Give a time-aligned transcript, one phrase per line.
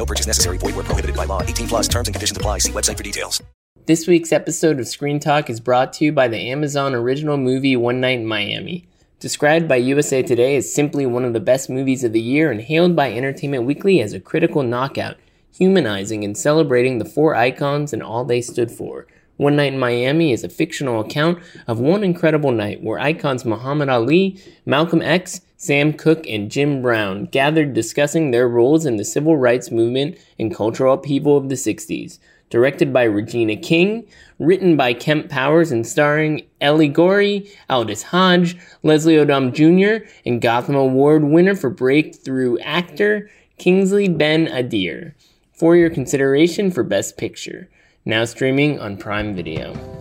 [0.00, 0.56] No purchase necessary.
[0.56, 1.42] Void where prohibited by law.
[1.42, 2.60] 18 plus terms and conditions apply.
[2.60, 3.42] See website for details.
[3.84, 7.76] This week's episode of Screen Talk is brought to you by the Amazon original movie
[7.76, 8.88] One Night in Miami.
[9.18, 12.62] Described by USA Today as simply one of the best movies of the year and
[12.62, 15.18] hailed by Entertainment Weekly as a critical knockout,
[15.54, 19.06] humanizing and celebrating the four icons and all they stood for.
[19.36, 23.90] One Night in Miami is a fictional account of one incredible night where icons Muhammad
[23.90, 29.36] Ali, Malcolm X, Sam Cooke, and Jim Brown gathered discussing their roles in the civil
[29.36, 32.18] rights movement and cultural upheaval of the 60s.
[32.48, 34.06] Directed by Regina King,
[34.38, 40.76] written by Kemp Powers, and starring Eli Goree, Aldis Hodge, Leslie Odom Jr., and Gotham
[40.76, 45.12] Award winner for breakthrough actor Kingsley Ben Adir
[45.52, 47.68] for your consideration for Best Picture.
[48.06, 49.99] Now streaming on Prime Video.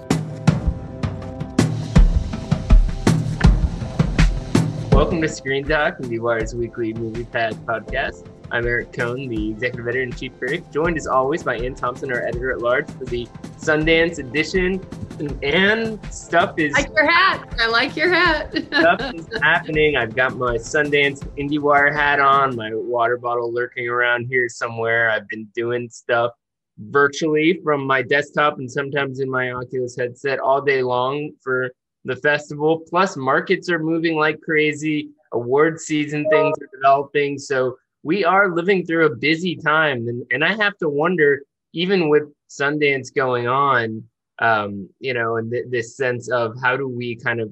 [5.00, 8.28] Welcome to Screen Talk, IndieWire's weekly movie pad podcast.
[8.52, 12.12] I'm Eric Kohn, the executive editor and chief critic, joined as always by Anne Thompson,
[12.12, 13.26] our editor at large, for the
[13.58, 14.86] Sundance edition.
[15.18, 17.56] And Anne, stuff is I like your hat.
[17.58, 18.52] I like your hat.
[18.52, 19.96] stuff is happening.
[19.96, 25.10] I've got my Sundance IndieWire hat on, my water bottle lurking around here somewhere.
[25.12, 26.34] I've been doing stuff
[26.78, 31.72] virtually from my desktop and sometimes in my Oculus headset all day long for
[32.06, 32.84] the festival.
[32.90, 35.10] Plus, markets are moving like crazy.
[35.32, 37.38] Award season things are developing.
[37.38, 40.08] So we are living through a busy time.
[40.08, 41.42] And, and I have to wonder,
[41.74, 44.04] even with Sundance going on,
[44.40, 47.52] um, you know, and th- this sense of how do we kind of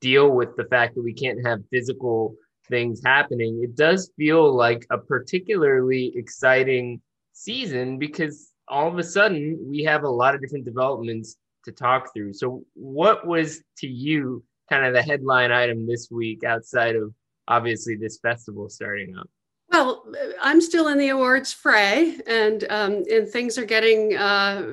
[0.00, 2.34] deal with the fact that we can't have physical
[2.68, 7.00] things happening, it does feel like a particularly exciting
[7.32, 12.12] season because all of a sudden we have a lot of different developments to talk
[12.14, 12.34] through.
[12.34, 17.12] So, what was to you kind of the headline item this week outside of
[17.48, 19.28] obviously this festival starting up?
[19.70, 20.04] Well,
[20.40, 24.70] I'm still in the awards fray, and um, and things are getting uh,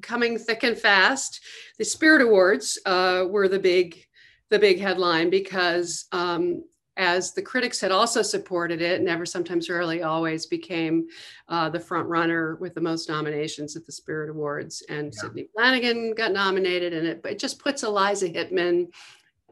[0.00, 1.40] coming thick and fast.
[1.78, 4.04] The Spirit Awards uh, were the big
[4.50, 6.62] the big headline because um,
[6.96, 11.06] as the critics had also supported it, never, sometimes, rarely, always became
[11.48, 14.82] uh, the front runner with the most nominations at the Spirit Awards.
[14.88, 15.20] And yeah.
[15.20, 18.86] Sidney Flanigan got nominated, and it, but it just puts Eliza Hittman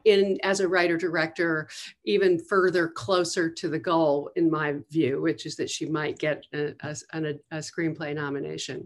[0.05, 1.67] in as a writer director
[2.05, 6.45] even further closer to the goal in my view which is that she might get
[6.53, 8.85] a, a, a, a screenplay nomination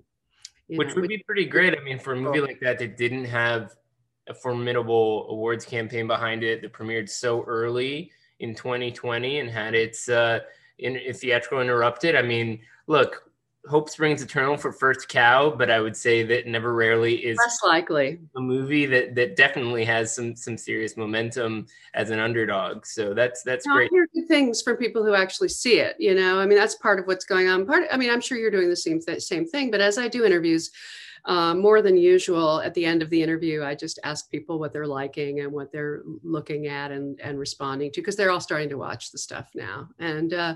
[0.67, 3.25] which know, would be pretty great i mean for a movie like that that didn't
[3.25, 3.75] have
[4.29, 10.09] a formidable awards campaign behind it that premiered so early in 2020 and had its
[10.09, 10.39] uh,
[10.79, 12.15] in, theatrical interrupted.
[12.15, 13.23] I mean, look,
[13.67, 17.59] hope springs eternal for first cow, but I would say that never rarely is less
[17.63, 22.85] likely a movie that that definitely has some some serious momentum as an underdog.
[22.85, 23.89] So that's that's no, great.
[23.91, 25.95] I hear good things from people who actually see it.
[25.99, 27.65] You know, I mean, that's part of what's going on.
[27.65, 29.71] Part, I mean, I'm sure you're doing the same th- same thing.
[29.71, 30.71] But as I do interviews,
[31.27, 34.73] uh, more than usual at the end of the interview i just ask people what
[34.73, 38.69] they're liking and what they're looking at and, and responding to because they're all starting
[38.69, 39.89] to watch the stuff now.
[39.99, 40.55] And uh,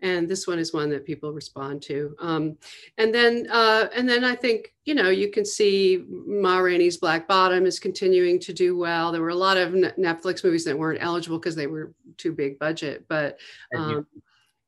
[0.00, 2.14] and this one is one that people respond to.
[2.20, 2.56] Um,
[2.98, 7.28] and then uh, and then i think you know you can see ma rainey's black
[7.28, 9.12] bottom is continuing to do well.
[9.12, 12.58] There were a lot of netflix movies that weren't eligible because they were too big
[12.58, 13.38] budget but
[13.76, 14.06] um,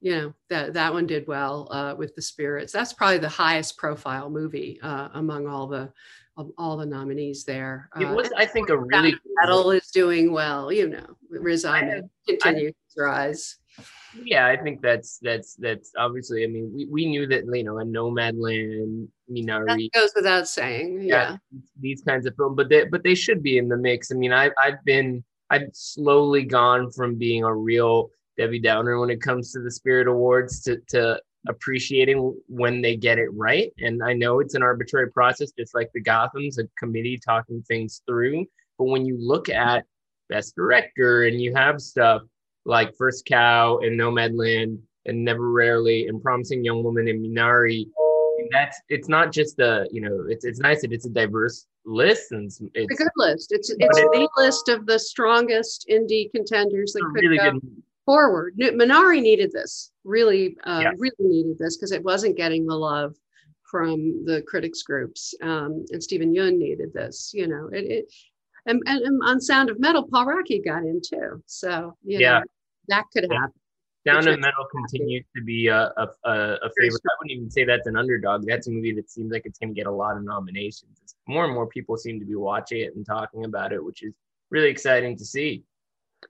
[0.05, 2.73] you know that that one did well uh, with the spirits.
[2.75, 5.91] That's probably the highest profile movie uh, among all the
[6.59, 7.89] all the nominees there.
[7.99, 12.11] It uh, was i think a really metal is doing well you know riz ahmed.
[12.29, 13.57] continues to rise
[14.25, 17.79] yeah i think that's that's that's obviously i mean we, we knew that you know
[17.79, 21.37] a nomadland minari that goes without saying yeah, yeah.
[21.81, 24.13] these kinds of films but they but they should be in the mix.
[24.13, 29.11] I mean i i've been i've slowly gone from being a real Debbie Downer when
[29.11, 33.73] it comes to the Spirit Awards to, to appreciating when they get it right.
[33.79, 38.03] And I know it's an arbitrary process, just like the Gotham's a committee talking things
[38.07, 38.47] through.
[38.79, 39.85] But when you look at
[40.29, 42.23] Best Director and you have stuff
[42.65, 47.87] like First Cow and Nomadland and Never Rarely and Promising Young Woman and Minari,
[48.51, 52.33] that's it's not just a you know it's it's nice that it's a diverse list
[52.33, 53.53] and it's, it's a good list.
[53.53, 57.53] It's it's it, the list of the strongest indie contenders that could really go.
[57.53, 58.55] Good, forward.
[58.59, 60.91] Minari needed this, really, uh, yeah.
[60.99, 63.15] really needed this because it wasn't getting the love
[63.71, 65.35] from the critics groups.
[65.43, 68.05] Um, and Steven Yeun needed this, you know, it, it
[68.67, 71.43] and, and, and, on Sound of Metal, Paul Raci got in too.
[71.47, 72.43] So, yeah, know,
[72.89, 73.53] that could happen.
[74.07, 77.01] Sound of Metal continues to be a, a, a, favorite.
[77.05, 78.45] I wouldn't even say that's an underdog.
[78.47, 80.99] That's a movie that seems like it's going to get a lot of nominations.
[81.03, 84.03] It's more and more people seem to be watching it and talking about it, which
[84.03, 84.13] is
[84.51, 85.65] really exciting to see.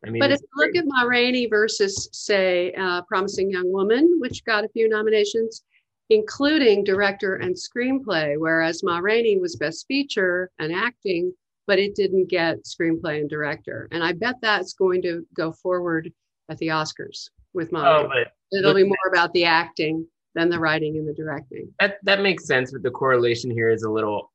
[0.06, 4.18] I mean, but if you look at Ma Rainey versus, say, uh, Promising Young Woman,
[4.20, 5.62] which got a few nominations,
[6.10, 11.32] including director and screenplay, whereas Ma Rainey was Best Feature and acting,
[11.66, 13.88] but it didn't get screenplay and director.
[13.90, 16.12] And I bet that's going to go forward
[16.48, 18.00] at the Oscars with Ma.
[18.00, 21.72] Oh, but it'll be more about the acting than the writing and the directing.
[21.80, 24.32] That that makes sense, but the correlation here is a little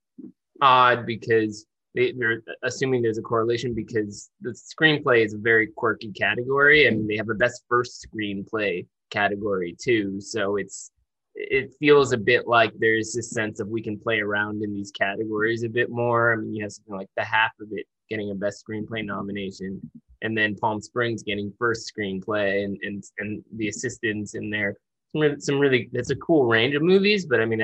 [0.61, 1.65] odd because
[1.95, 7.09] they, are assuming there's a correlation because the screenplay is a very quirky category, and
[7.09, 10.21] they have a best first screenplay category too.
[10.21, 10.91] So it's
[11.35, 14.91] it feels a bit like there's this sense of we can play around in these
[14.91, 16.33] categories a bit more.
[16.33, 19.79] I mean, you have something like the half of it getting a best screenplay nomination,
[20.21, 24.75] and then Palm Springs getting first screenplay and and and the assistants in there.
[25.11, 27.61] Some really, some really a cool range of movies, but I mean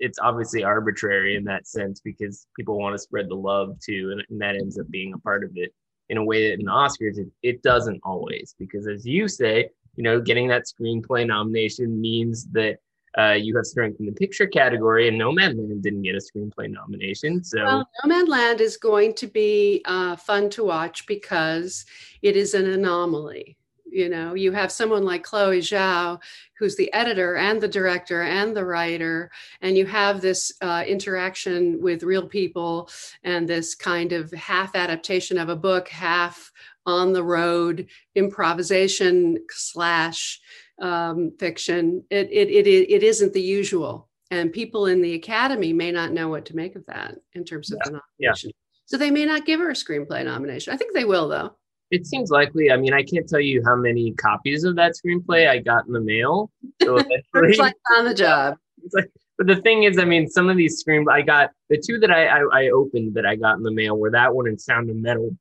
[0.00, 4.24] it's obviously arbitrary in that sense because people want to spread the love too, and,
[4.30, 5.72] and that ends up being a part of it
[6.08, 10.02] in a way that in Oscars it, it doesn't always because as you say, you
[10.02, 12.78] know, getting that screenplay nomination means that
[13.18, 17.42] uh, you have strength in the picture category, and Nomadland didn't get a screenplay nomination.
[17.42, 21.84] So, well, Nomadland is going to be uh, fun to watch because
[22.22, 23.56] it is an anomaly.
[23.92, 26.20] You know, you have someone like Chloe Zhao,
[26.58, 31.80] who's the editor and the director and the writer, and you have this uh, interaction
[31.80, 32.88] with real people
[33.24, 36.52] and this kind of half adaptation of a book, half
[36.86, 40.40] on the road improvisation slash
[40.80, 44.08] um, fiction, it, it, it, it isn't the usual.
[44.30, 47.72] And people in the academy may not know what to make of that in terms
[47.72, 47.84] of yeah.
[47.84, 48.50] the nomination.
[48.50, 48.56] Yeah.
[48.86, 50.72] So they may not give her a screenplay nomination.
[50.72, 51.56] I think they will, though.
[51.90, 52.70] It seems likely.
[52.70, 55.92] I mean, I can't tell you how many copies of that screenplay I got in
[55.92, 56.50] the mail.
[56.82, 58.56] So it's like on the job.
[58.92, 61.98] Like, but the thing is, I mean, some of these screen I got the two
[61.98, 64.60] that I, I, I opened that I got in the mail were that one and
[64.60, 65.36] Sound of Metal,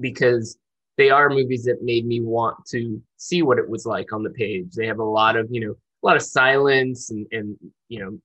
[0.00, 0.58] because
[0.98, 4.30] they are movies that made me want to see what it was like on the
[4.30, 4.72] page.
[4.74, 7.56] They have a lot of, you know, a lot of silence and, and
[7.88, 8.18] you know,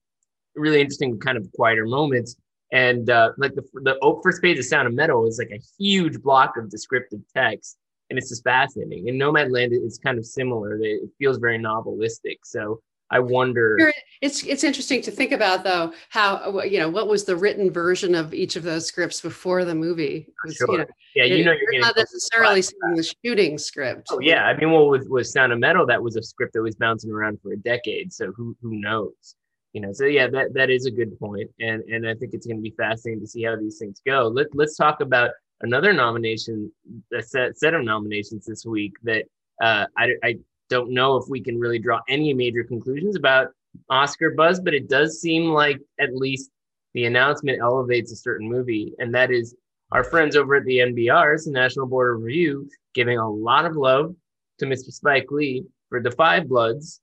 [0.54, 2.36] really interesting kind of quieter moments.
[2.76, 6.20] And uh, like the, the first page of Sound of Metal is like a huge
[6.20, 7.78] block of descriptive text.
[8.10, 9.08] And it's just fascinating.
[9.08, 10.78] And Nomadland is kind of similar.
[10.82, 12.36] It feels very novelistic.
[12.44, 12.80] So
[13.10, 13.92] I wonder.
[14.20, 18.14] It's it's interesting to think about though how you know what was the written version
[18.14, 20.28] of each of those scripts before the movie.
[20.44, 20.72] Was, sure.
[20.72, 24.08] You know, yeah, you know you're, you're not necessarily seeing the shooting script.
[24.10, 26.62] Oh yeah, I mean, well, with with Sound of Metal, that was a script that
[26.62, 28.12] was bouncing around for a decade.
[28.12, 29.34] So who who knows?
[29.76, 32.46] You know, so yeah, that that is a good point, and and I think it's
[32.46, 34.26] going to be fascinating to see how these things go.
[34.26, 36.72] Let let's talk about another nomination,
[37.12, 39.26] a set set of nominations this week that
[39.62, 40.38] uh, I I
[40.70, 43.48] don't know if we can really draw any major conclusions about
[43.90, 46.48] Oscar buzz, but it does seem like at least
[46.94, 49.54] the announcement elevates a certain movie, and that is
[49.92, 53.76] our friends over at the NBRs, the National Board of Review, giving a lot of
[53.76, 54.16] love
[54.58, 54.90] to Mr.
[54.90, 57.02] Spike Lee for The Five Bloods.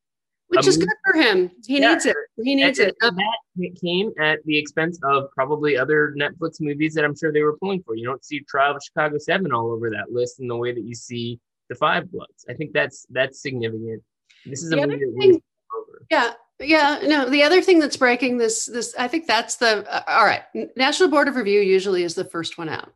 [0.58, 1.52] Which is good for him.
[1.66, 2.16] He yeah, needs it.
[2.42, 2.96] He needs it.
[3.00, 7.58] That came at the expense of probably other Netflix movies that I'm sure they were
[7.58, 7.96] pulling for.
[7.96, 10.84] You don't see Trial of Chicago 7 all over that list in the way that
[10.84, 11.39] you see
[11.70, 12.46] the Five Bloods.
[12.50, 14.04] I think that's that's significant.
[14.46, 15.42] This is the a movie that thing,
[16.10, 17.00] Yeah, yeah.
[17.04, 20.44] No, the other thing that's breaking this this I think that's the uh, all right.
[20.75, 22.94] National Board of Review usually is the first one out.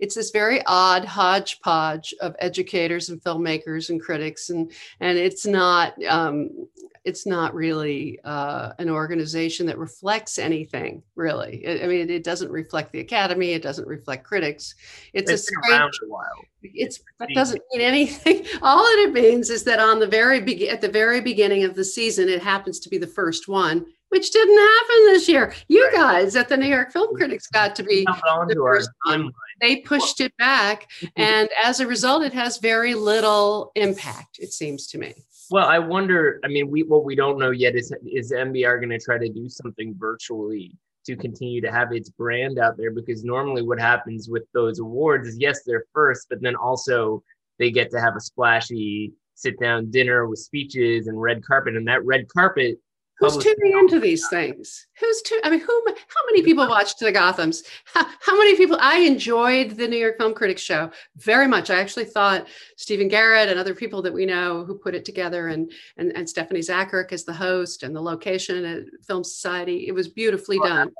[0.00, 6.02] It's this very odd hodgepodge of educators and filmmakers and critics, and and it's not
[6.04, 6.66] um,
[7.04, 11.66] it's not really uh, an organization that reflects anything really.
[11.66, 14.74] I mean it doesn't reflect the academy it doesn't reflect critics.
[15.12, 16.44] It's, it's a strange a while.
[16.62, 18.46] It's that doesn't mean anything.
[18.62, 21.74] All that it means is that on the very be- at the very beginning of
[21.74, 25.84] the season it happens to be the first one which didn't happen this year you
[25.86, 25.94] right.
[25.94, 29.32] guys at the new york film critics got to be the first one.
[29.60, 34.86] they pushed it back and as a result it has very little impact it seems
[34.86, 35.14] to me
[35.50, 36.40] well, I wonder.
[36.44, 39.28] I mean, we what we don't know yet is is NBR going to try to
[39.28, 40.76] do something virtually
[41.06, 42.92] to continue to have its brand out there?
[42.92, 47.22] Because normally, what happens with those awards is yes, they're first, but then also
[47.58, 51.88] they get to have a splashy sit down dinner with speeches and red carpet, and
[51.88, 52.78] that red carpet
[53.20, 54.86] Who's tuning into these things?
[54.98, 55.84] Who's tu- I mean, who?
[55.86, 57.62] How many people watched the Gotham's?
[57.84, 58.78] How, how, many people?
[58.80, 61.68] I enjoyed the New York Film Critics Show very much.
[61.68, 65.48] I actually thought Stephen Garrett and other people that we know who put it together,
[65.48, 69.86] and and, and Stephanie Zacharek as the host, and the location at Film Society.
[69.86, 70.90] It was beautifully oh, done.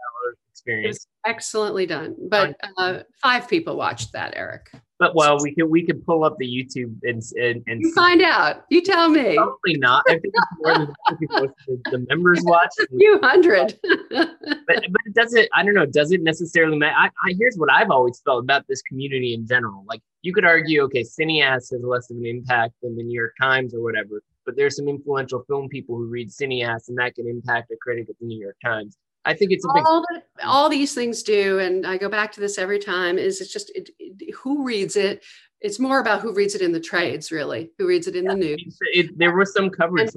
[0.50, 1.06] Experience.
[1.26, 2.14] excellently done.
[2.28, 4.70] But uh, five people watched that, Eric.
[5.00, 8.20] But well, we can we can pull up the YouTube and and, and you find
[8.20, 8.66] out.
[8.68, 9.34] You tell me.
[9.34, 10.04] Probably not.
[10.06, 10.94] I think it's more than
[11.66, 12.68] the, the members watch.
[12.78, 13.78] A few hundred.
[14.10, 14.28] but
[14.66, 14.76] but
[15.06, 15.48] it doesn't.
[15.54, 15.86] I don't know.
[15.86, 16.94] Does it necessarily matter?
[16.98, 19.86] I, I here's what I've always felt about this community in general.
[19.88, 23.32] Like you could argue, okay, Cineaste has less of an impact than the New York
[23.40, 24.22] Times or whatever.
[24.44, 28.10] But there's some influential film people who read Cineaste, and that can impact a critic
[28.10, 28.98] at the New York Times.
[29.24, 32.32] I think it's a big all, the, all these things do, and I go back
[32.32, 33.18] to this every time.
[33.18, 35.22] Is it's just it, it, who reads it?
[35.60, 37.70] It's more about who reads it in the trades, really.
[37.78, 38.78] Who reads it in yeah, the news?
[38.92, 40.10] It, there was some coverage.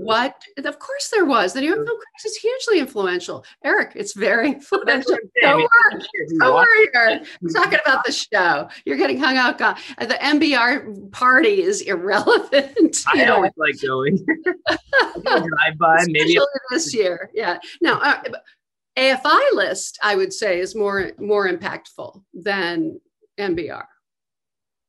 [0.00, 0.42] What?
[0.58, 1.52] Of course, there was.
[1.52, 3.44] The New York Film Critics is hugely influential.
[3.64, 5.16] Eric, it's very influential.
[5.42, 6.04] Don't worry,
[6.38, 7.26] don't worry, Eric.
[7.40, 8.68] We're talking about the show.
[8.84, 9.58] You're getting hung out.
[9.58, 9.78] God.
[9.98, 13.04] The NBR party is irrelevant.
[13.06, 13.34] I know.
[13.40, 14.16] always like going.
[15.24, 16.38] drive by, maybe
[16.70, 17.30] this year.
[17.34, 17.58] Yeah.
[17.80, 18.22] Now, uh,
[18.96, 23.00] AFI list, I would say, is more more impactful than
[23.38, 23.84] NBR.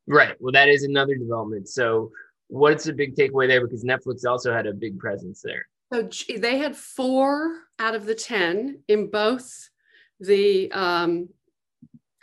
[0.08, 0.36] Right.
[0.40, 1.70] Well, that is another development.
[1.70, 2.12] So,
[2.52, 3.66] what's the big takeaway there?
[3.66, 5.66] Because Netflix also had a big presence there.
[5.92, 9.70] So they had four out of the ten in both
[10.20, 11.30] the, um,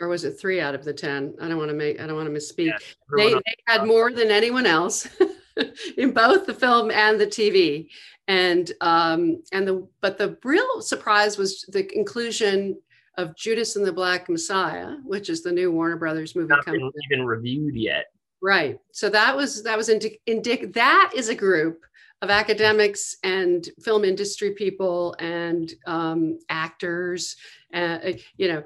[0.01, 1.35] or was it three out of the ten?
[1.41, 2.01] I don't want to make.
[2.01, 2.67] I don't want to misspeak.
[2.67, 2.79] Yeah,
[3.17, 5.09] they, they had more than anyone else
[5.97, 7.89] in both the film and the TV
[8.29, 12.79] and um, and the but the real surprise was the inclusion
[13.17, 16.49] of Judas and the Black Messiah, which is the new Warner Brothers movie.
[16.49, 16.91] Not coming.
[17.11, 18.07] even reviewed yet.
[18.41, 18.79] Right.
[18.93, 21.85] So that was that was indic, that is a group
[22.23, 27.37] of academics and film industry people and um, actors,
[27.75, 27.99] uh,
[28.37, 28.63] you know,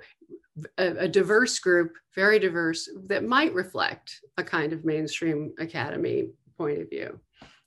[0.79, 6.81] a, a, diverse group, very diverse, that might reflect a kind of mainstream academy point
[6.81, 7.19] of view.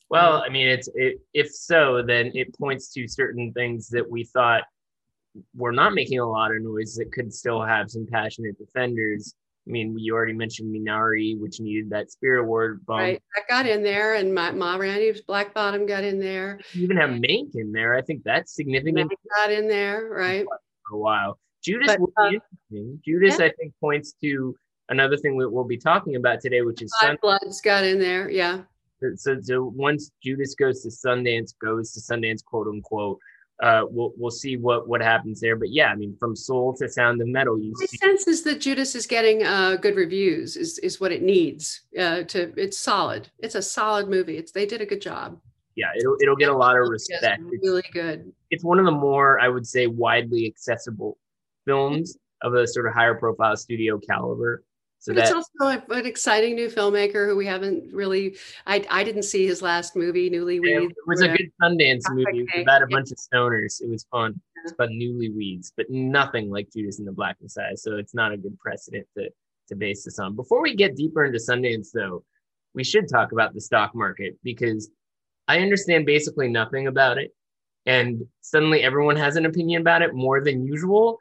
[0.09, 4.23] Well, I mean, it's it, if so, then it points to certain things that we
[4.23, 4.63] thought
[5.55, 9.33] were not making a lot of noise that could still have some passionate defenders.
[9.67, 12.99] I mean, you already mentioned Minari, which needed that Spirit Award bump.
[12.99, 16.59] Right, that got in there, and my Ma Rainey's Black Bottom got in there.
[16.73, 17.95] You even have Mank in there.
[17.95, 19.11] I think that's significant.
[19.11, 20.45] Mank got in there, right?
[20.87, 23.01] For a while, Judas but, uh, interesting.
[23.03, 23.45] Judas, yeah.
[23.45, 24.55] I think, points to
[24.89, 28.29] another thing that we'll be talking about today, which is Five Bloods got in there.
[28.29, 28.61] Yeah,
[29.15, 33.19] so, so once Judas goes to Sundance, goes to Sundance, quote unquote,
[33.61, 35.55] uh, we'll we'll see what what happens there.
[35.55, 38.43] But yeah, I mean, from Soul to Sound of Metal, you my see- sense is
[38.43, 40.57] that Judas is getting uh, good reviews.
[40.57, 42.53] Is is what it needs uh, to.
[42.57, 43.29] It's solid.
[43.39, 44.37] It's a solid movie.
[44.37, 45.39] It's they did a good job.
[45.75, 47.41] Yeah, it'll it'll get a lot of respect.
[47.43, 48.31] Yes, really good.
[48.51, 51.17] It's one of the more I would say widely accessible
[51.65, 54.63] films of a sort of higher profile studio caliber.
[54.99, 58.37] So but that, it's also an exciting new filmmaker who we haven't really.
[58.65, 60.61] I I didn't see his last movie, Newlyweds.
[60.63, 63.81] Yeah, it was a good Sundance movie about a bunch of stoners.
[63.81, 64.33] It was fun.
[64.55, 64.61] Yeah.
[64.63, 67.77] It's about Newlyweds, but nothing like Judas and the Black Messiah.
[67.77, 69.29] So it's not a good precedent to
[69.67, 70.35] to base this on.
[70.35, 72.23] Before we get deeper into Sundance, though,
[72.73, 74.89] we should talk about the stock market because
[75.47, 77.31] I understand basically nothing about it,
[77.85, 81.19] and suddenly everyone has an opinion about it more than usual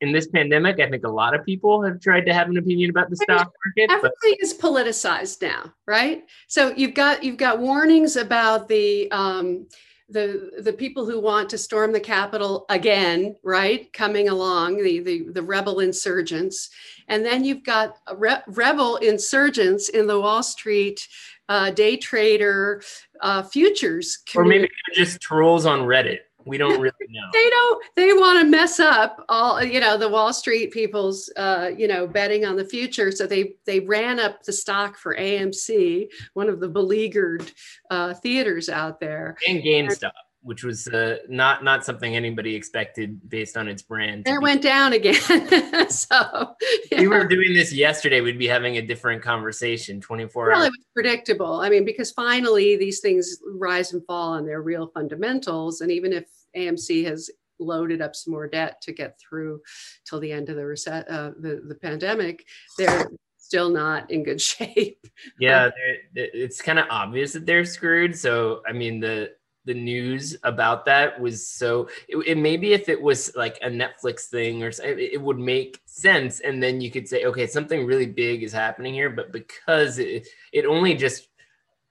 [0.00, 2.90] in this pandemic, I think a lot of people have tried to have an opinion
[2.90, 3.90] about the stock market.
[3.90, 6.24] Everything is politicized now, right?
[6.48, 9.66] So you've got you've got warnings about the um,
[10.08, 13.92] the the people who want to storm the Capitol again, right?
[13.92, 16.70] Coming along, the the, the rebel insurgents,
[17.08, 21.06] and then you've got re- rebel insurgents in the Wall Street
[21.48, 22.82] uh, day trader
[23.20, 24.58] uh, futures, community.
[24.58, 27.28] or maybe just trolls on Reddit we don't really know.
[27.32, 27.84] they don't.
[27.96, 29.62] They want to mess up all.
[29.62, 31.30] You know, the Wall Street people's.
[31.36, 33.10] Uh, you know, betting on the future.
[33.10, 37.50] So they they ran up the stock for AMC, one of the beleaguered
[37.90, 40.12] uh, theaters out there, and GameStop.
[40.46, 44.28] Which was uh, not not something anybody expected based on its brand.
[44.28, 45.14] It went down again.
[45.90, 46.54] so
[46.92, 47.00] yeah.
[47.00, 50.00] we were doing this yesterday, we'd be having a different conversation.
[50.00, 50.66] Twenty four well, hours.
[50.68, 51.60] It was predictable.
[51.60, 56.12] I mean, because finally these things rise and fall on their real fundamentals, and even
[56.12, 56.26] if
[56.56, 59.60] AMC has loaded up some more debt to get through
[60.04, 62.44] till the end of the reset uh, the, the pandemic
[62.76, 65.06] they're still not in good shape
[65.40, 65.70] yeah
[66.14, 69.30] it's kind of obvious that they're screwed so i mean the
[69.66, 74.26] the news about that was so it, it, maybe if it was like a netflix
[74.26, 78.06] thing or it, it would make sense and then you could say okay something really
[78.06, 81.28] big is happening here but because it, it only just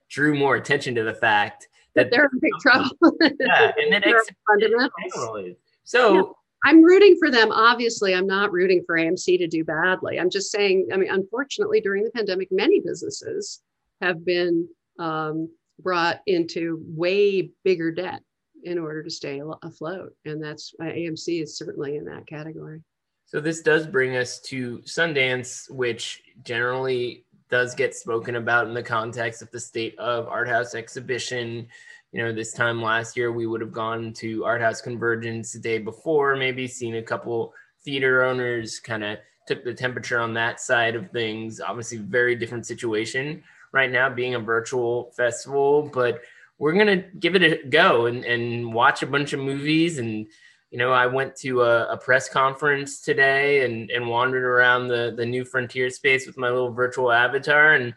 [0.09, 2.89] drew more attention to the fact that they're in big trouble.
[3.21, 4.03] yeah, and then
[4.47, 5.55] fundamentals.
[5.83, 6.21] So Yeah.
[6.65, 7.51] I'm rooting for them.
[7.51, 10.19] Obviously, I'm not rooting for AMC to do badly.
[10.19, 13.61] I'm just saying, I mean, unfortunately, during the pandemic, many businesses
[14.01, 14.67] have been
[14.97, 18.21] um, brought into way bigger debt
[18.63, 20.13] in order to stay afloat.
[20.25, 22.81] And that's AMC is certainly in that category.
[23.25, 28.83] So this does bring us to Sundance, which generally does get spoken about in the
[28.83, 31.67] context of the state of art house exhibition.
[32.11, 35.59] You know, this time last year we would have gone to Art House Convergence the
[35.59, 37.53] day before, maybe seen a couple
[37.83, 41.59] theater owners kind of took the temperature on that side of things.
[41.59, 43.43] Obviously, very different situation
[43.75, 46.21] right now being a virtual festival, but
[46.57, 50.25] we're gonna give it a go and, and watch a bunch of movies and
[50.71, 55.13] you know, I went to a, a, press conference today and, and wandered around the,
[55.15, 57.75] the new frontier space with my little virtual avatar.
[57.75, 57.93] And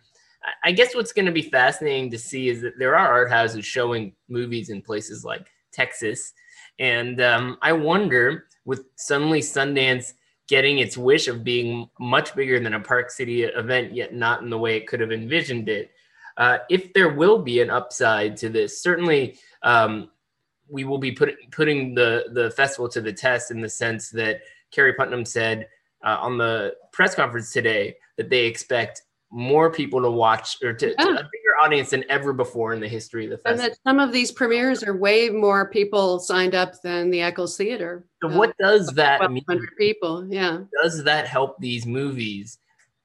[0.63, 3.65] I guess what's going to be fascinating to see is that there are art houses
[3.65, 6.33] showing movies in places like Texas.
[6.79, 10.13] And um, I wonder, with suddenly Sundance
[10.49, 14.51] getting its wish of being much bigger than a Park City event, yet not in
[14.51, 15.91] the way it could have envisioned it,
[16.39, 18.83] uh, if there will be an upside to this.
[18.83, 20.11] Certainly, um,
[20.69, 24.41] we will be put, putting the the festival to the test in the sense that
[24.71, 25.69] Keri Putnam said
[26.05, 30.95] uh, on the press conference today that they expect more people to watch or to,
[30.95, 33.99] to a bigger audience than ever before in the history of the And that some
[33.99, 38.07] of these premieres are way more people signed up than the Eccles Theater.
[38.23, 39.45] So what does that mean?
[39.47, 40.27] 1,200 people.
[40.33, 40.61] Yeah.
[40.83, 42.59] Does that help these movies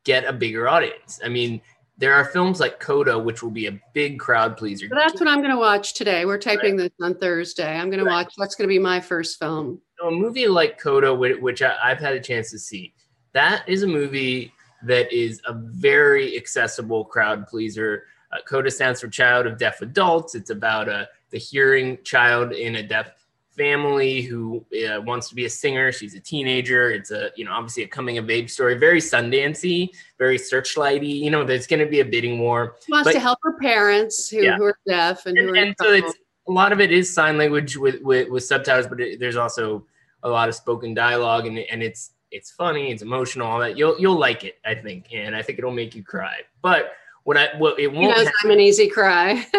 [0.03, 1.19] get a bigger audience?
[1.23, 1.61] I mean,
[1.97, 4.87] there are films like Coda, which will be a big crowd pleaser.
[4.89, 6.25] So that's what I'm going to watch today.
[6.25, 7.77] We're taping this on Thursday.
[7.77, 8.33] I'm going to watch.
[8.37, 9.79] That's going to be my first film.
[9.99, 12.93] So a movie like Coda, which I've had a chance to see,
[13.33, 14.51] that is a movie
[14.85, 18.05] that is a very accessible crowd pleaser.
[18.33, 20.35] Uh, Coda stands for Child of Deaf Adults.
[20.35, 23.11] It's about a the hearing child in a deaf
[23.49, 25.91] family who uh, wants to be a singer.
[25.91, 26.89] She's a teenager.
[26.91, 31.19] It's a you know obviously a coming of age story, very Sundancey, very searchlighty.
[31.19, 32.75] You know, there's going to be a bidding war.
[32.85, 34.57] She wants But- to help her parents who, Yeah.
[34.57, 36.13] who are deaf and, who are and so it's
[36.47, 39.85] a lot of it is sign language with with, with subtitles, but it, there's also
[40.23, 43.77] a lot of spoken dialogue, and and it's it's funny, it's emotional, all that.
[43.77, 46.37] You'll you'll like it, I think, and I think it'll make you cry.
[46.61, 49.45] But what I what it won't knows I'm an easy cry.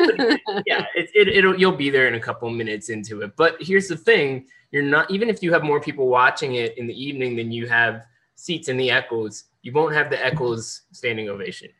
[0.67, 3.37] yeah, it, it, it'll you'll be there in a couple minutes into it.
[3.37, 6.87] But here's the thing: you're not even if you have more people watching it in
[6.87, 11.29] the evening than you have seats in the Eccles, you won't have the Eccles standing
[11.29, 11.71] ovation.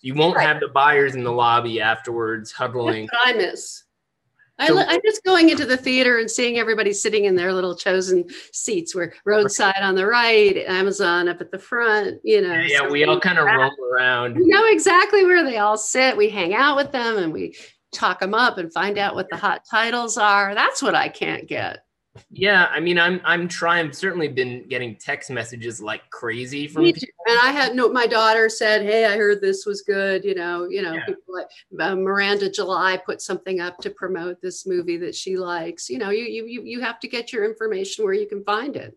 [0.00, 0.46] You won't Right.
[0.46, 3.08] have the buyers in the lobby afterwards huddling.
[3.24, 3.82] I miss.
[4.58, 7.76] I, So- I miss going into the theater and seeing everybody sitting in their little
[7.76, 12.54] chosen seats where roadside on the right, Amazon up at the front, you know.
[12.54, 14.36] Yeah, so we all kind of roam around.
[14.36, 16.16] We know exactly where they all sit.
[16.16, 17.54] We hang out with them and we
[17.92, 20.54] talk them up and find out what the hot titles are.
[20.54, 21.80] That's what I can't get.
[22.30, 23.92] Yeah, I mean, I'm I'm trying.
[23.92, 27.06] Certainly, been getting text messages like crazy from Me people.
[27.06, 27.32] too.
[27.32, 27.88] And I had no.
[27.88, 31.04] My daughter said, "Hey, I heard this was good." You know, you know, Yeah.
[31.06, 31.46] people like
[31.80, 35.88] uh, Miranda July put something up to promote this movie that she likes.
[35.90, 38.76] You know, you you you you have to get your information where you can find
[38.76, 38.96] it.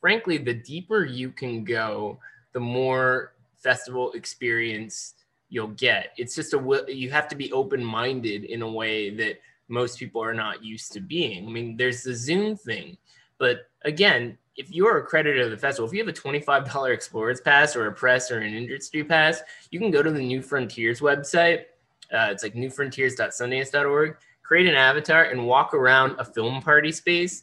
[0.00, 2.18] Frankly, the deeper you can go,
[2.52, 5.14] the more festival experience
[5.48, 6.12] you'll get.
[6.16, 10.22] It's just a you have to be open minded in a way that most people
[10.22, 11.46] are not used to being.
[11.46, 12.96] I mean, there's the Zoom thing,
[13.38, 17.40] but again, if you're a creditor of the festival, if you have a $25 Explorers
[17.40, 21.00] Pass or a press or an industry pass, you can go to the New Frontiers
[21.00, 21.64] website.
[22.12, 27.42] Uh, it's like newfrontiers.sundance.org, create an avatar and walk around a film party space.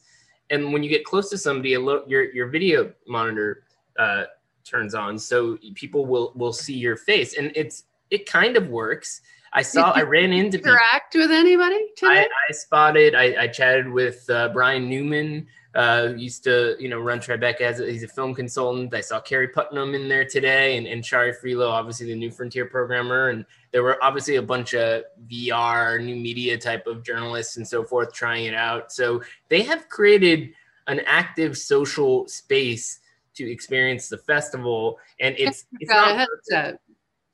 [0.50, 3.64] And when you get close to somebody, a your, your video monitor
[4.00, 4.26] uh,
[4.64, 7.38] turns on so people will, will see your face.
[7.38, 9.22] And it's, it kind of works.
[9.54, 10.72] I saw, I ran into people.
[10.72, 12.22] Interact with anybody today?
[12.22, 13.16] I, I spotted.
[13.16, 15.48] I, I chatted with uh, Brian Newman.
[15.76, 18.94] Uh, used to you know run Tribeca as a, he's a film consultant.
[18.94, 22.66] I saw Keri Putnam in there today, and and Shari Frilot, obviously the New Frontier
[22.66, 27.68] programmer, and there were obviously a bunch of VR, new media type of journalists and
[27.68, 28.92] so forth trying it out.
[28.92, 30.54] So they have created
[30.86, 33.00] an active social space
[33.36, 36.80] to experience the festival, and it's it's not headset.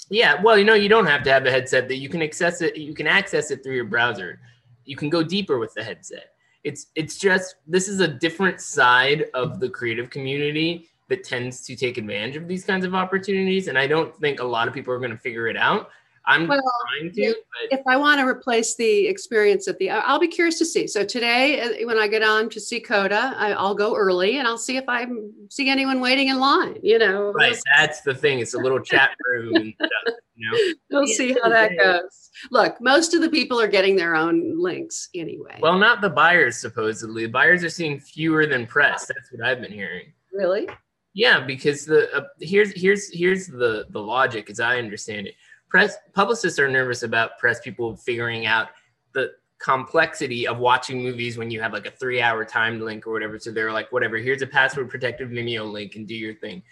[0.10, 2.62] Yeah, well, you know, you don't have to have a headset that you can access
[2.62, 2.76] it.
[2.76, 4.40] You can access it through your browser.
[4.86, 6.32] You can go deeper with the headset.
[6.64, 11.76] It's it's just this is a different side of the creative community that tends to
[11.76, 14.94] take advantage of these kinds of opportunities, and I don't think a lot of people
[14.94, 15.90] are going to figure it out.
[16.26, 16.62] I'm Well,
[17.00, 17.32] trying to, yeah,
[17.70, 20.66] but if I want to replace the experience at the, I- I'll be curious to
[20.66, 20.88] see.
[20.88, 24.48] So today, uh, when I get on to see Coda, I, I'll go early and
[24.48, 25.08] I'll see if I
[25.50, 26.78] see anyone waiting in line.
[26.84, 28.40] You know, right, that's the thing.
[28.40, 30.58] It's a little chat room and stuff, you know.
[31.00, 32.30] we'll see how that goes.
[32.52, 35.58] Look, most of the people are getting their own links anyway.
[35.62, 37.26] Well, not the buyers supposedly.
[37.26, 39.08] The buyers are seeing fewer than press.
[39.08, 40.14] That's what I've been hearing.
[40.32, 40.68] really?
[41.16, 45.34] Yeah, because the uh, here's here's here's the the logic as I understand it.
[45.70, 48.70] Press publicists are nervous about press people figuring out
[49.14, 53.12] the complexity of watching movies when you have like a three hour timed link or
[53.12, 53.38] whatever.
[53.38, 56.64] So they're like, whatever, here's a password protected Vimeo link and do your thing.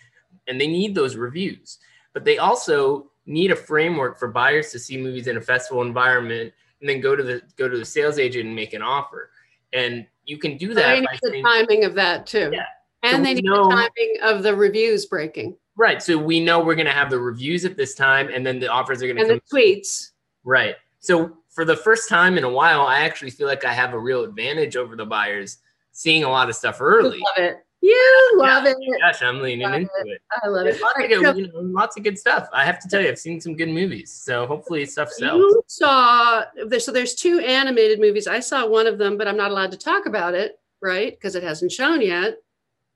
[0.47, 1.79] And they need those reviews,
[2.13, 6.53] but they also need a framework for buyers to see movies in a festival environment
[6.79, 9.31] and then go to the go to the sales agent and make an offer.
[9.73, 12.49] And you can do that they by need the saying, timing of that too.
[12.53, 12.65] Yeah.
[13.03, 16.01] And So they need know- the timing of the reviews breaking Right.
[16.01, 18.67] So we know we're going to have the reviews at this time, and then the
[18.67, 19.39] offers are going to and come.
[19.51, 20.09] the tweets.
[20.43, 20.75] Right.
[20.99, 23.99] So for the first time in a while, I actually feel like I have a
[23.99, 25.57] real advantage over the buyers,
[25.91, 27.19] seeing a lot of stuff You early.
[27.19, 27.57] love it.
[27.81, 28.71] You love Yeah.
[28.71, 28.77] it.
[28.81, 30.21] Oh gosh, I'm leaning Love into it.
[30.43, 30.81] I love it.
[30.81, 32.49] Lots of, so- you know, lots of good stuff.
[32.51, 34.11] I have to tell you, I've seen some good movies.
[34.11, 35.37] So hopefully stuff sells.
[35.39, 36.43] You saw
[36.79, 38.25] so there's two animated movies.
[38.25, 41.11] I saw one of them, but I'm not allowed to talk about it, right?
[41.13, 42.37] Because it hasn't shown yet.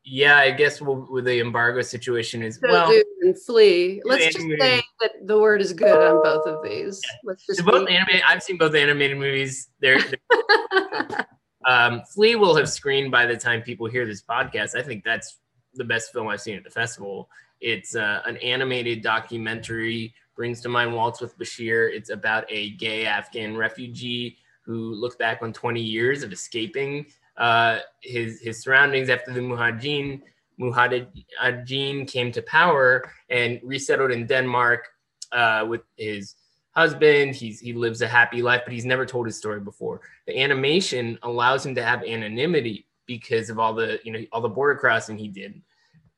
[0.03, 2.91] Yeah, I guess we'll, with the embargo situation is So well.
[3.21, 4.01] And Flee.
[4.03, 6.99] Let's just say that the word is good on both of these.
[7.23, 8.23] Let's just So both animated.
[8.27, 9.69] I've seen both animated movies.
[9.79, 11.27] They're, they're
[11.65, 14.75] Um, Flee will have screened by the time people hear this podcast.
[14.75, 15.37] I think that's
[15.75, 17.29] the best film I've seen at the festival.
[17.59, 21.93] It's uh, an animated documentary, brings to mind Waltz with Bashir.
[21.93, 27.05] It's about a gay Afghan refugee who looks back on 20 years of escaping
[27.37, 30.21] uh, his, his surroundings after the Mujahideen.
[30.59, 34.87] Mujahideen came to power and resettled in Denmark
[35.31, 36.35] uh, with his
[36.71, 37.35] husband.
[37.35, 40.01] He's he lives a happy life, but he's never told his story before.
[40.27, 44.49] The animation allows him to have anonymity because of all the you know all the
[44.49, 45.61] border crossing he did,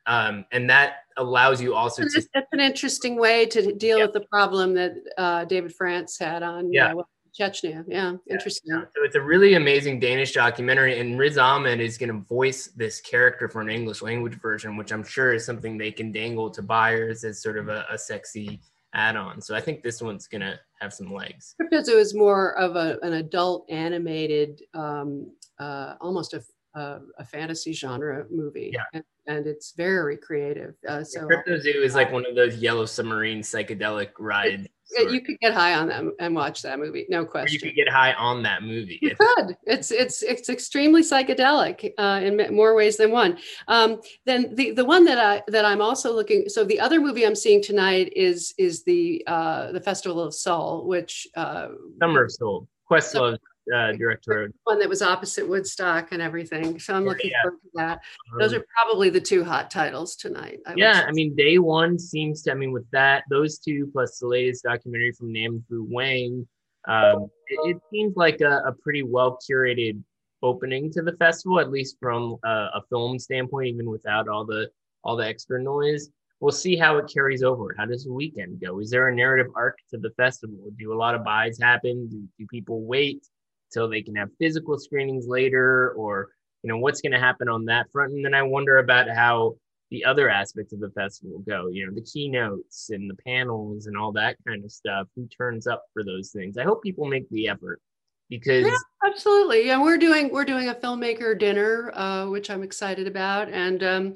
[0.08, 4.06] um, and that allows you also to That's that's an interesting way to deal Yeah.
[4.06, 6.94] with the problem that uh, David France had on Yeah.
[7.38, 7.84] Chechnya.
[7.88, 8.72] Yeah, interesting.
[8.72, 13.02] So it's a really amazing Danish documentary, and Riz Ahmed is going to voice this
[13.02, 16.62] character for an English language version, which I'm sure is something they can dangle to
[16.62, 18.62] buyers as sort of a, a sexy
[18.94, 19.42] add-on.
[19.42, 21.56] So I think this one's going to have some legs.
[21.60, 26.44] Cryptozoo is more of a, an adult animated, um, uh, almost a,
[26.76, 28.70] a, a fantasy genre movie.
[28.72, 28.84] Yeah.
[28.94, 30.76] And, and it's very creative.
[30.88, 34.68] Uh, so Cryptozoo is like one of those yellow submarine psychedelic rides.
[35.02, 37.90] You could get high on them and watch that movie, no or you could get
[37.90, 39.00] high on that movie.
[39.02, 39.58] You It's- could.
[39.66, 43.38] It's it's it's extremely psychedelic uh, in more ways than one.
[43.68, 46.50] Um, then the the one that I that I'm also looking.
[46.50, 50.86] So the other movie I'm seeing tonight is is the uh, the Festival of Soul,
[50.88, 53.38] which uh, Summer of Soul, Questlove
[53.74, 54.52] uh, director.
[54.64, 56.80] one that was opposite Woodstock and everything.
[56.80, 57.42] So I'm looking yeah.
[57.44, 58.02] forward to that.
[58.40, 60.60] Those are probably the two hot titles tonight.
[60.66, 61.06] I yeah.
[61.08, 62.52] I mean, day one seems to.
[62.52, 66.48] I mean, with that, those two plus the latest documentary from Nanfu Wang,
[66.88, 70.02] um, it, it seems like a, a pretty well curated
[70.42, 74.70] opening to the festival, at least from a, a film standpoint, even without all the
[75.04, 76.10] all the extra noise.
[76.40, 77.74] We'll see how it carries over.
[77.78, 78.80] How does the weekend go?
[78.80, 80.58] Is there a narrative arc to the festival?
[80.78, 82.10] Do a lot of buys happen?
[82.10, 83.26] Do, do people wait
[83.74, 86.30] till they can have physical screenings later, or
[86.64, 88.14] you know what's going to happen on that front?
[88.14, 89.56] And then I wonder about how
[89.92, 93.96] the other aspects of the festival go, you know, the keynotes and the panels and
[93.98, 95.08] all that kind of stuff.
[95.16, 96.58] Who turns up for those things?
[96.58, 97.82] I hope people make the effort
[98.30, 98.78] because Yeah.
[99.06, 99.68] Absolutely.
[99.68, 104.16] Yeah, we're doing we're doing a filmmaker dinner, uh, which I'm excited about, and um,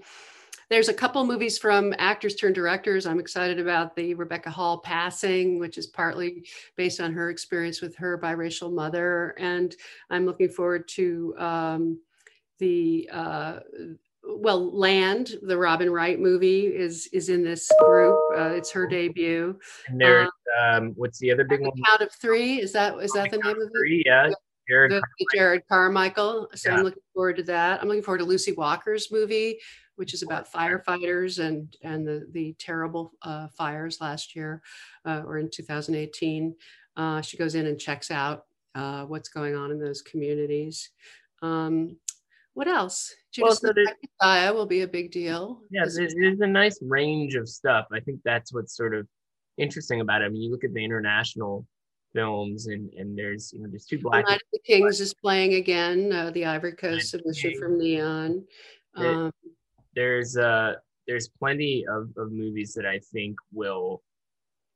[0.69, 3.05] there's a couple movies from actors turned directors.
[3.05, 7.95] I'm excited about the Rebecca Hall passing, which is partly based on her experience with
[7.95, 9.75] her biracial mother, and
[10.09, 11.99] I'm looking forward to um,
[12.59, 13.09] the.
[13.11, 13.59] Uh,
[14.29, 18.19] well, Land, the Robin Wright movie, is is in this group.
[18.35, 19.57] Uh, it's her debut.
[19.87, 20.29] and there's
[20.61, 21.71] um, what's the other big one?
[21.87, 23.71] Count of Three is that is that the name of it?
[23.79, 24.29] Three, yeah.
[24.69, 25.01] Jerrod the
[25.33, 26.49] Jerrod Carmichael.
[26.55, 26.77] So Yeah.
[26.77, 27.81] I'm looking forward to that.
[27.81, 29.59] I'm looking forward to Lucy Walker's movie,
[29.97, 34.61] which is about firefighters and and the the terrible uh, fires last year
[35.05, 36.55] uh, or in 2018.
[36.95, 40.91] Uh, she goes in and checks out uh, what's going on in those communities.
[41.41, 41.97] Um,
[42.53, 43.13] what else?
[43.39, 45.61] Well, so the Messiah will be a big deal.
[45.69, 47.85] Yeah, there's, there's a nice range of stuff.
[47.91, 49.07] I think that's what's sort of
[49.57, 50.25] interesting about it.
[50.25, 51.67] I mean, you look at the international
[52.15, 54.25] films, and and there's you know there's two black.
[54.25, 56.11] Night of the Kings is playing again.
[56.11, 58.43] Uh, the Ivory Coast Night of the submission from Neon.
[58.95, 59.31] Um,
[59.97, 60.73] There's uh
[61.07, 64.03] there's plenty of, of movies that I think will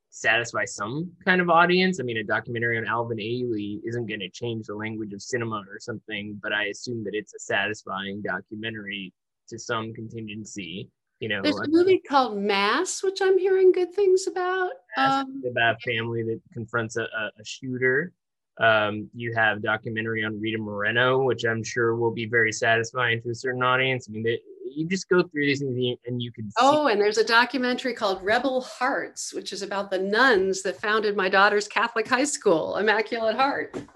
[0.10, 2.00] satisfy some kind of audience.
[2.00, 5.64] I mean, a documentary on Alvin Ailey isn't going to change the language of cinema
[5.70, 9.14] or something, but I assume that it's a satisfying documentary
[9.50, 10.90] to some contingency.
[11.20, 14.72] You know, there's a movie called Mass, which I'm hearing good things about.
[14.98, 18.12] Um, about a family that confronts a, a shooter.
[18.60, 23.30] Um, you have documentary on Rita Moreno, which I'm sure will be very satisfying to
[23.30, 24.08] a certain audience.
[24.10, 24.40] I mean, they,
[24.76, 26.50] you just go through these things and you can.
[26.58, 31.16] Oh, and there's a documentary called Rebel Hearts, which is about the nuns that founded
[31.16, 33.78] my daughter's Catholic high school, Immaculate Heart.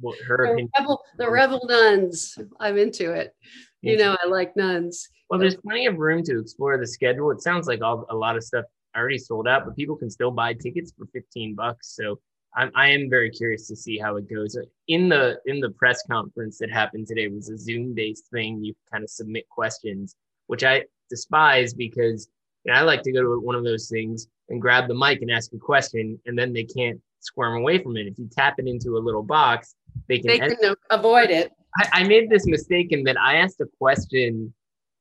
[0.00, 2.38] well, her the, rebel, the rebel nuns.
[2.60, 3.34] I'm into it.
[3.82, 5.08] You know, I like nuns.
[5.28, 7.30] Well, there's plenty of room to explore the schedule.
[7.30, 8.64] It sounds like all a lot of stuff
[8.96, 11.94] already sold out, but people can still buy tickets for 15 bucks.
[11.94, 12.18] So
[12.56, 14.56] I'm, I am very curious to see how it goes.
[14.88, 18.62] In the in the press conference that happened today was a Zoom based thing.
[18.62, 22.28] You kind of submit questions, which I despise because
[22.64, 25.22] you know, I like to go to one of those things and grab the mic
[25.22, 28.06] and ask a question, and then they can't squirm away from it.
[28.06, 29.74] If you tap it into a little box,
[30.08, 31.50] they can, they can avoid it.
[31.76, 34.52] I, I made this mistake in that I asked a question,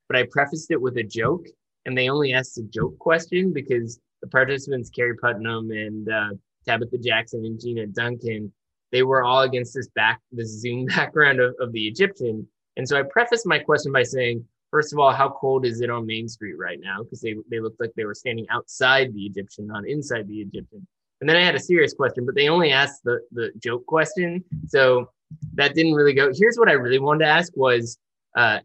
[0.07, 1.45] but I prefaced it with a joke,
[1.85, 6.29] and they only asked a joke question because the participants, Keri Putnam and uh,
[6.65, 8.51] Tabitha Jackson and Gina Duncan,
[8.91, 12.47] they were all against this back this Zoom background of, of the Egyptian.
[12.77, 15.89] And so I prefaced my question by saying, first of all, how cold is it
[15.89, 17.03] on Main Street right now?
[17.03, 20.87] Because they, they looked like they were standing outside the Egyptian, not inside the Egyptian.
[21.21, 24.43] And then I had a serious question, but they only asked the, the joke question.
[24.67, 25.09] So
[25.53, 26.31] that didn't really go.
[26.33, 27.97] Here's what I really wanted to ask was
[28.35, 28.59] uh,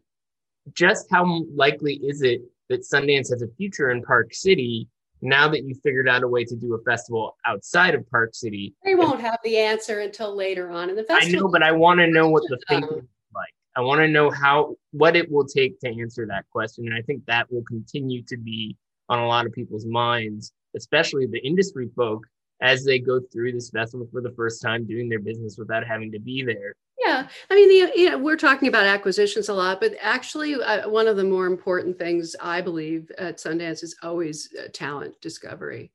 [0.73, 4.87] just how likely is it that Sundance has a future in Park City
[5.21, 8.73] now that you figured out a way to do a festival outside of Park City,
[8.83, 11.37] they won't have the answer until later on in the festival.
[11.37, 13.03] I know, but I want to know what the thinking is
[13.33, 13.53] like.
[13.75, 17.01] I want to know how what it will take to answer that question, and I
[17.01, 18.75] think that will continue to be
[19.09, 22.25] on a lot of people's minds, especially the industry folk
[22.61, 26.11] as they go through this festival for the first time, doing their business without having
[26.11, 26.75] to be there.
[27.09, 30.87] Yeah, I mean, the, you know, we're talking about acquisitions a lot, but actually, uh,
[30.87, 35.91] one of the more important things I believe at Sundance is always uh, talent discovery,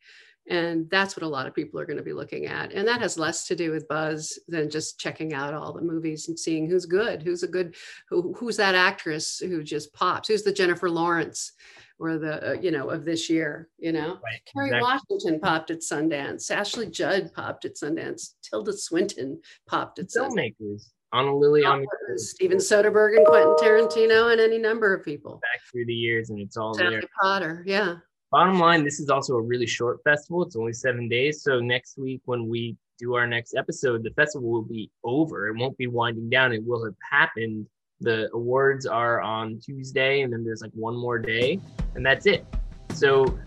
[0.48, 3.00] and that's what a lot of people are going to be looking at, and that
[3.00, 6.68] has less to do with buzz than just checking out all the movies and seeing
[6.68, 7.76] who's good, who's a good,
[8.08, 11.52] who, who's that actress who just pops, who's the Jennifer Lawrence
[12.00, 14.18] or the uh, you know of this year you know?
[14.24, 14.80] Right, Kerry exactly.
[14.82, 16.50] Washington popped at Sundance.
[16.50, 18.30] Ashley Judd popped at Sundance.
[18.42, 20.54] Tilda Swinton popped at filmmakers.
[20.60, 20.90] Sundance.
[21.14, 25.34] Ana Lily on the Steven Soderbergh and Quentin Tarantino and any number of people.
[25.34, 27.02] Back through the years and it's all Sally there.
[27.22, 27.96] Potter yeah.
[28.32, 30.42] Bottom line this is also a really short festival.
[30.42, 31.42] It's only seven days.
[31.44, 35.46] So next week when we do our next episode the festival will be over.
[35.46, 36.52] It won't be winding down.
[36.52, 37.66] It will have happened.
[38.00, 41.60] The awards are on Tuesday, and then there's like one more day,
[41.94, 42.44] and that's it.
[42.92, 43.38] So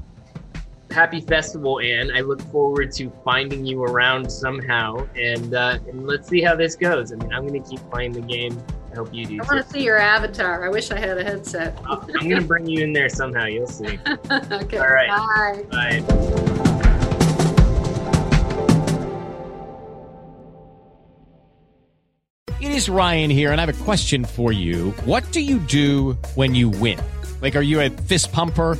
[0.98, 2.10] happy festival, Anne.
[2.12, 6.76] I look forward to finding you around somehow, and uh, and let's see how this
[6.76, 7.14] goes.
[7.14, 8.60] I mean, I'm going to keep playing the game.
[8.92, 9.36] I hope you do.
[9.36, 10.66] I want to see your avatar.
[10.66, 11.78] I wish I had a headset.
[11.86, 13.46] I'm going to bring you in there somehow.
[13.46, 14.00] You'll see.
[14.32, 14.78] okay.
[14.80, 15.70] All right.
[15.70, 16.04] Bye.
[16.10, 16.58] Bye.
[22.60, 24.92] It is Ryan here, and I have a question for you.
[25.06, 27.00] What do you do when you win?
[27.40, 28.80] Like, are you a fist pumper?